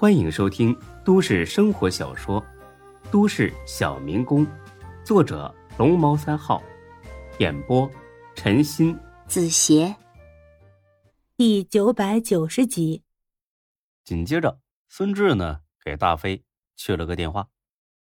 [0.00, 2.40] 欢迎收听都市生活小说
[3.10, 4.46] 《都市小民工》，
[5.04, 6.62] 作者龙猫三号，
[7.40, 7.90] 演播
[8.36, 9.96] 陈鑫、子邪，
[11.36, 13.02] 第九百九十集。
[14.04, 16.44] 紧接着，孙志呢给大飞
[16.76, 17.48] 去了个电话，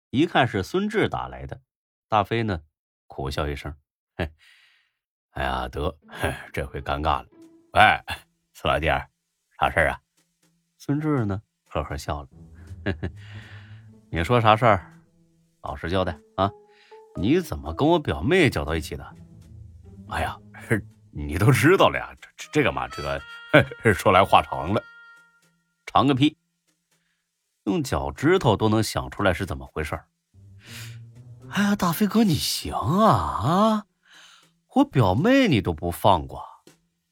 [0.09, 1.59] 一看是孙志打来的，
[2.07, 2.61] 大飞呢
[3.07, 3.75] 苦笑一声
[4.15, 4.31] ：“嘿，
[5.31, 5.97] 哎呀，得，
[6.53, 7.27] 这回尴尬了。
[7.73, 7.81] 喂，
[8.53, 8.85] 孙老弟，
[9.59, 9.99] 啥事儿啊？”
[10.79, 11.41] 孙志呢？
[11.73, 12.27] 呵呵笑了，
[12.85, 13.09] 呵 呵
[14.11, 14.93] 你说啥事儿？
[15.63, 16.51] 老实交代啊！
[17.15, 19.15] 你怎么跟我表妹搅到一起的？
[20.09, 20.37] 哎呀，
[21.09, 22.15] 你都知道了呀！
[22.37, 23.19] 这这个嘛，这个
[23.93, 24.83] 说来话长了，
[25.87, 26.37] 长个屁！
[27.63, 29.99] 用脚趾头都能想出来是怎么回事
[31.49, 33.85] 哎呀，大飞哥，你行啊啊！
[34.75, 36.43] 我表妹你都不放过，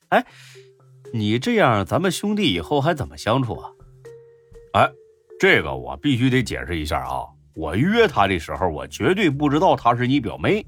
[0.09, 0.23] 哎，
[1.13, 3.71] 你这样咱们兄弟以后还怎么相处啊？
[5.41, 7.25] 这个我必须得解释一下啊！
[7.55, 10.63] 我约她的时候，我绝对不知道她是你表妹，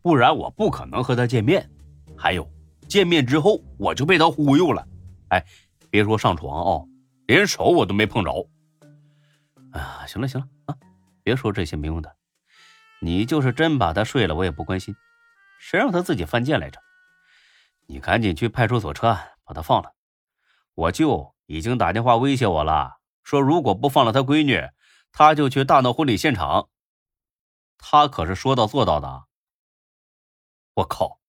[0.00, 1.68] 不然我不可能和她见面。
[2.16, 2.50] 还有，
[2.88, 4.88] 见面之后我就被她忽悠了。
[5.28, 5.44] 哎，
[5.90, 6.82] 别说上床啊，
[7.26, 8.32] 连手我都没碰着。
[9.72, 10.74] 啊，行了行了啊，
[11.22, 12.16] 别说这些没用的。
[13.02, 14.96] 你就是真把她睡了，我也不关心。
[15.60, 16.80] 谁让她自己犯贱来着？
[17.86, 19.92] 你赶紧去派出所撤案，把她放了。
[20.74, 21.34] 我舅。
[21.50, 22.97] 已经打电话威胁我了，
[23.28, 24.70] 说如果不放了他闺女，
[25.12, 26.70] 他就去大闹婚礼现场。
[27.76, 29.26] 他可是说到做到的。
[30.72, 31.20] 我靠！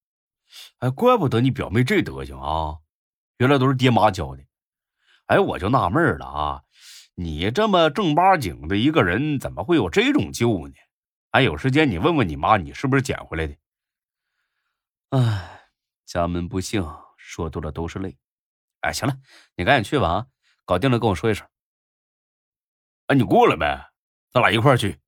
[0.78, 2.78] 哎，怪不得你表妹这德行啊，
[3.36, 4.45] 原来都是爹妈教的。
[5.25, 6.64] 哎，我就纳闷了啊，
[7.16, 10.73] 你这么正八经的一个人，怎么会有这种舅呢？
[11.31, 13.58] 哎，有时间你问问你妈，你是不是捡回来的？
[15.09, 15.67] 哎，
[16.06, 18.17] 家门不幸，说多了都是泪。
[18.80, 19.17] 哎，行了，
[19.56, 20.28] 你赶紧去吧啊！
[20.63, 21.45] 搞定了跟我说一声。
[23.09, 23.91] 哎，你过来呗，
[24.29, 24.99] 咱俩一块去，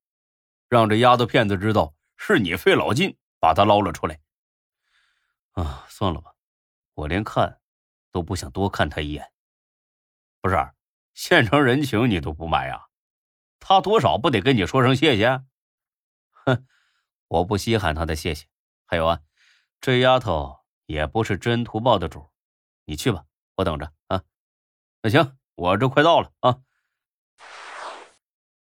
[0.68, 4.20] 让这丫头片子知道是你费老劲把她捞了出来。
[5.52, 6.34] 啊，算了吧，
[6.96, 7.62] 我连看
[8.12, 9.32] 都不想多看她一眼。
[10.42, 10.56] 不是，
[11.14, 12.88] 现成人情你都不买呀？
[13.60, 15.44] 她多少不得跟你说声谢谢？
[16.32, 16.66] 哼，
[17.28, 18.48] 我不稀罕她的谢谢。
[18.88, 19.20] 还有啊，
[19.80, 22.32] 这丫头也不是知恩图报的主，
[22.86, 23.26] 你去吧。
[23.58, 24.24] 我等着啊，
[25.04, 26.64] 那行，我这快到了啊。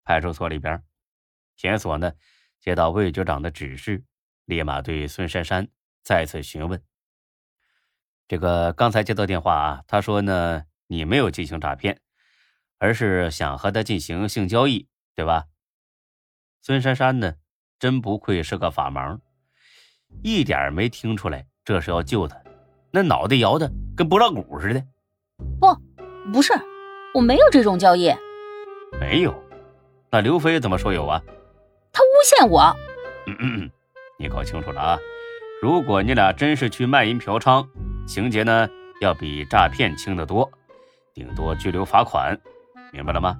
[0.04, 0.82] 派出所里边，
[1.56, 2.12] 检所呢
[2.60, 4.04] 接到魏局长的指示，
[4.44, 5.68] 立马对孙珊珊
[6.02, 6.82] 再次询问。
[8.28, 12.00] 这个刚才接到电话啊，他说呢，你没有进行诈骗，
[12.78, 15.44] 而是想和他进行性交易，对吧？
[16.62, 17.34] 孙珊珊呢，
[17.78, 19.20] 真不愧是个法盲，
[20.22, 22.42] 一点没听出来这是要救他。
[22.92, 24.86] 那脑袋摇的跟拨浪鼓似的，
[25.60, 26.54] 不，不是，
[27.12, 28.10] 我没有这种交易，
[28.98, 29.43] 没有。
[30.14, 31.20] 那刘飞怎么说有啊？
[31.92, 32.72] 他诬陷我。
[33.26, 33.70] 嗯嗯，
[34.16, 34.98] 你搞清楚了啊！
[35.60, 37.66] 如果你俩真是去卖淫嫖娼，
[38.06, 38.68] 情节呢
[39.00, 40.48] 要比诈骗轻得多，
[41.14, 42.38] 顶多拘留罚款，
[42.92, 43.36] 明白了吗？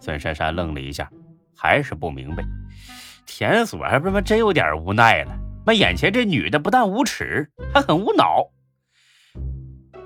[0.00, 1.08] 孙珊珊愣了一下，
[1.56, 2.42] 还是不明白。
[3.24, 5.38] 田所还不是真有点无奈了。
[5.64, 8.50] 那眼前这女的不但无耻，还很无脑。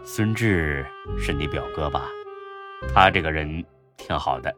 [0.05, 0.85] 孙志
[1.19, 2.03] 是你表哥吧？
[2.93, 3.65] 他这个人
[3.97, 4.55] 挺好的。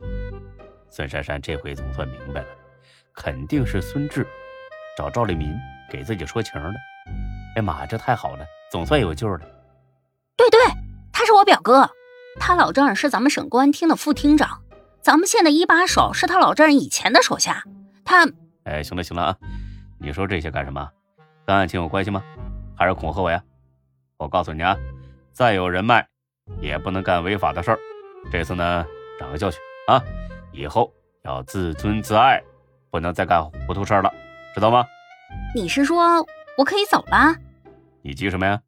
[0.93, 2.49] 孙珊珊这回总算明白了，
[3.15, 4.27] 肯定是孙志
[4.95, 5.51] 找赵立民
[5.91, 6.75] 给自己说情的。
[7.57, 9.41] 哎妈，这太好了，总算有救了。
[10.37, 10.61] 对对，
[11.11, 11.89] 他是我表哥，
[12.39, 14.61] 他老丈人是咱们省公安厅的副厅长，
[15.01, 17.65] 咱们县的一把手是他老丈人以前的手下。
[18.05, 18.29] 他……
[18.65, 19.37] 哎，行了行了啊，
[19.99, 20.87] 你说这些干什么？
[21.47, 22.23] 跟案情有关系吗？
[22.77, 23.43] 还是恐吓我呀？
[24.19, 24.77] 我告诉你啊。
[25.33, 26.07] 再有人脉，
[26.61, 27.79] 也不能干违法的事儿。
[28.31, 28.85] 这次呢，
[29.19, 30.03] 长个教训啊！
[30.53, 30.93] 以后
[31.25, 32.43] 要自尊自爱，
[32.91, 34.13] 不能再干糊涂事儿了，
[34.55, 34.85] 知道吗？
[35.55, 36.25] 你是说
[36.57, 37.35] 我可以走了？
[38.03, 38.61] 你急什么呀？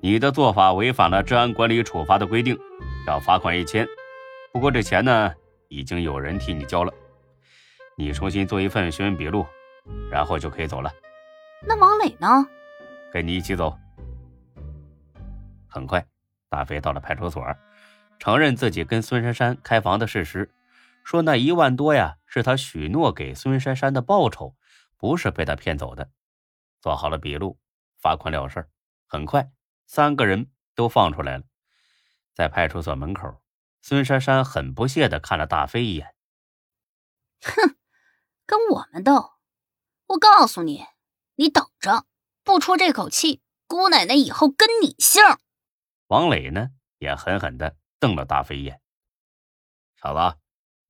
[0.00, 2.56] 你的做法违反了治安管理处罚的规定，
[3.06, 3.86] 要罚款一千。
[4.52, 5.34] 不过这钱呢，
[5.68, 6.92] 已经有人替你交了。
[7.96, 9.44] 你重新做一份询问笔录，
[10.10, 10.90] 然后就可以走了。
[11.66, 12.46] 那王磊呢？
[13.12, 13.76] 跟你一起走。
[15.66, 16.04] 很快，
[16.48, 17.44] 大飞到了派出所，
[18.18, 20.48] 承认自己跟孙珊珊开房的事实，
[21.06, 24.56] 说那一万多呀是他许诺给孙珊珊的报酬，
[24.96, 26.10] 不是被他骗走的。
[26.80, 27.60] 做好了笔录，
[27.96, 28.68] 罚款了事。
[29.06, 29.52] 很快，
[29.86, 31.44] 三个人都放出来了。
[32.34, 33.40] 在派出所门口，
[33.80, 36.12] 孙珊珊很不屑的看了大飞一眼
[37.40, 37.76] ：“哼，
[38.44, 39.34] 跟我们斗？
[40.08, 40.84] 我告诉你，
[41.36, 42.04] 你等着，
[42.42, 45.22] 不出这口气，姑奶奶以后跟你姓。”
[46.08, 48.82] 王磊呢，也狠狠的瞪了大飞一眼。
[50.02, 50.36] 小子，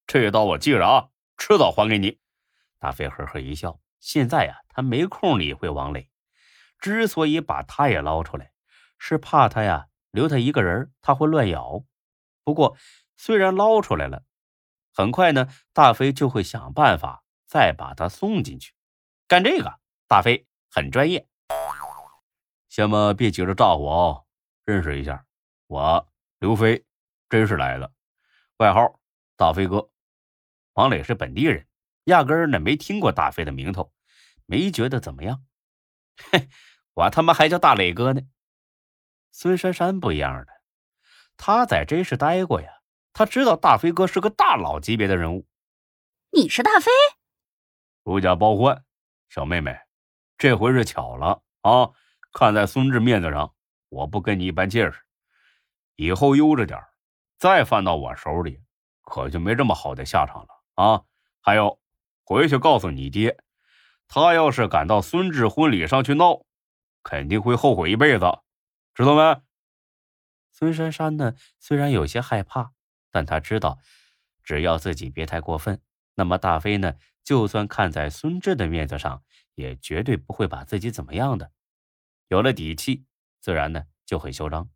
[0.06, 2.20] 这刀我记着啊，迟早还给你。
[2.78, 3.80] 大飞呵呵一笑。
[3.98, 6.08] 现在呀，他没空理会王磊。
[6.78, 8.52] 之所以把他也捞出来，
[8.98, 11.84] 是怕他呀留他一个人，他会乱咬。
[12.44, 12.76] 不过，
[13.16, 14.22] 虽然捞出来了，
[14.92, 18.74] 很快呢，大飞就会想办法再把他送进去。
[19.26, 21.26] 干这个，大飞很专业。
[22.68, 24.26] 先么别急着炸我哦，
[24.64, 25.24] 认识一下，
[25.66, 26.08] 我
[26.38, 26.84] 刘飞，
[27.28, 27.90] 真是来了，
[28.58, 29.00] 外号
[29.36, 29.90] 大飞哥。
[30.76, 31.66] 王磊是本地人，
[32.04, 33.94] 压根儿呢没听过大飞的名头，
[34.44, 35.42] 没觉得怎么样。
[36.30, 36.50] 嘿，
[36.92, 38.20] 我他妈还叫大磊哥呢。
[39.32, 40.52] 孙珊珊不一样的，
[41.38, 42.70] 他在真是待过呀，
[43.14, 45.48] 他知道大飞哥是个大佬级别的人物。
[46.30, 46.90] 你是大飞？
[48.04, 48.84] 如假包换，
[49.30, 49.74] 小妹妹，
[50.36, 51.90] 这回是巧了啊！
[52.32, 53.54] 看在孙志面子上，
[53.88, 55.00] 我不跟你一般见识。
[55.94, 56.78] 以后悠着点
[57.38, 58.60] 再犯到我手里，
[59.00, 61.02] 可就没这么好的下场了啊！
[61.40, 61.80] 还有，
[62.24, 63.38] 回去告诉你爹，
[64.08, 66.44] 他要是敢到孙志婚礼上去闹，
[67.02, 68.24] 肯定会后悔一辈子，
[68.94, 69.42] 知道没？
[70.52, 72.72] 孙珊珊呢，虽然有些害怕，
[73.10, 73.78] 但她知道，
[74.42, 75.82] 只要自己别太过分，
[76.14, 79.22] 那么大飞呢，就算看在孙志的面子上，
[79.54, 81.52] 也绝对不会把自己怎么样的。
[82.28, 83.04] 有了底气，
[83.40, 84.68] 自然呢就很嚣张。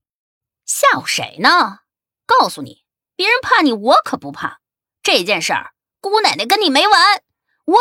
[0.65, 1.81] 吓唬谁呢？
[2.27, 2.85] 告诉你，
[3.17, 4.61] 别人怕你，我可不怕。
[5.03, 7.23] 这件事儿，姑奶奶跟你没完。
[7.67, 7.75] 我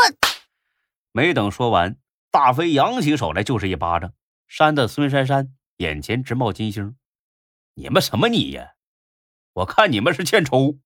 [1.11, 1.97] 没等说完，
[2.31, 4.13] 大飞扬起手来就是一巴掌，
[4.47, 6.95] 扇的孙珊珊眼前直冒金星。
[7.75, 8.73] 你们什么你呀？
[9.53, 10.77] 我看你们是欠抽。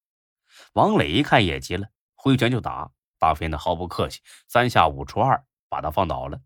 [0.73, 2.91] 王磊一看也急了，挥拳就打。
[3.19, 6.39] 大飞呢毫不客气，三下五除二把他放倒了。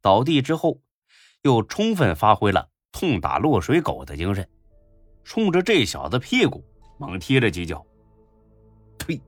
[0.00, 0.80] 倒地之后。
[1.42, 4.50] 又充分发挥了痛打落水狗的精神，
[5.22, 6.64] 冲着这小子屁股
[6.98, 7.86] 猛踢了几脚。
[8.98, 9.22] 呸！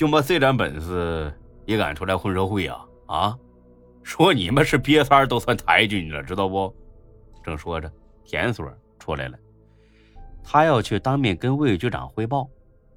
[0.00, 1.30] 就么这点本事
[1.66, 2.86] 也敢出来混社会啊？
[3.06, 3.38] 啊！
[4.02, 6.74] 说你们是瘪三都算抬举你了，知道不？
[7.44, 7.92] 正说着，
[8.24, 8.66] 田所
[8.98, 9.38] 出来了，
[10.42, 12.48] 他要去当面跟魏局长汇报，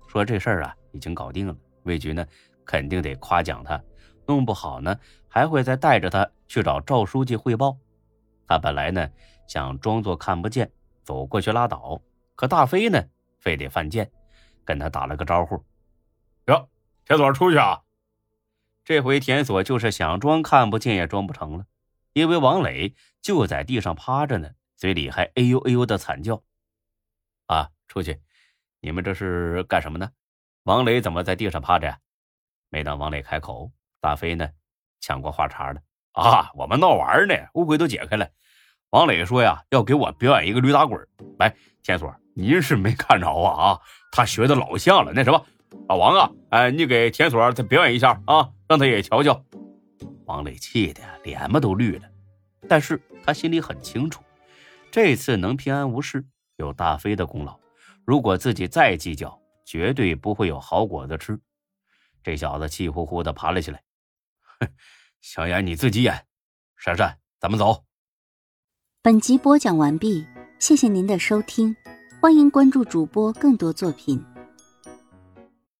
[0.07, 1.53] 说这事儿啊已经搞定了。
[1.83, 2.25] 魏局呢
[2.63, 3.77] 肯定得夸奖他。
[4.25, 4.97] 弄不好呢，
[5.27, 7.77] 还会再带着他去找赵书记汇报。
[8.47, 9.05] 他本来呢
[9.45, 10.71] 想装作看不见，
[11.03, 12.01] 走过去拉倒。
[12.37, 13.03] 可大飞呢，
[13.41, 14.09] 非得犯贱，
[14.63, 15.61] 跟他打了个招呼
[16.47, 16.69] ：“哟，
[17.05, 17.81] 田所出去啊！”
[18.85, 21.65] 这回田所就是想装看不见也装不成了，
[22.13, 26.43] 因为王磊就在地上趴着呢，嘴里还哎呦哎呦的惨叫。
[27.47, 28.21] 啊，出去！
[28.81, 30.11] 你们这是干什么呢？
[30.63, 31.97] 王磊怎么在地上趴着呀？
[32.69, 33.71] 没等王磊开口。
[34.01, 34.49] 大飞呢，
[34.99, 36.51] 抢过话茬了啊！
[36.55, 38.29] 我们闹玩呢，乌龟都解开了。
[38.89, 41.07] 王磊说呀，要给我表演一个驴打滚。
[41.39, 43.81] 来，田所，您是没看着啊啊！
[44.11, 45.13] 他学的老像了。
[45.13, 45.45] 那什么，
[45.87, 49.43] 老王啊，哎，你给田所再表演一下啊，让他也瞧瞧。
[50.25, 52.09] 王磊气的脸嘛都绿了，
[52.67, 54.23] 但是他心里很清楚，
[54.89, 56.25] 这次能平安无事，
[56.55, 57.59] 有大飞的功劳。
[58.05, 61.39] 如果自己再计较，绝对不会有好果子吃。
[62.23, 63.83] 这小子气呼呼的爬了起来。
[64.59, 64.67] 哼
[65.21, 66.25] 想演你自己演，
[66.77, 67.83] 珊珊，咱们走。
[69.01, 70.25] 本集播讲完毕，
[70.59, 71.75] 谢谢您的收听，
[72.21, 74.23] 欢迎关注主播更多作品。